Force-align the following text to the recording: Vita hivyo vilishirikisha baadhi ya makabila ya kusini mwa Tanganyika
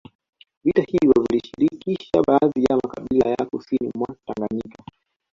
Vita 0.63 0.81
hivyo 0.81 1.25
vilishirikisha 1.29 2.21
baadhi 2.27 2.63
ya 2.69 2.75
makabila 2.83 3.29
ya 3.29 3.45
kusini 3.45 3.91
mwa 3.95 4.15
Tanganyika 4.27 4.83